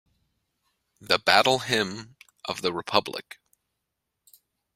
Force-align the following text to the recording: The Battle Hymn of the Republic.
The 0.99 1.19
Battle 1.19 1.59
Hymn 1.59 2.15
of 2.45 2.63
the 2.63 2.73
Republic. 2.73 3.37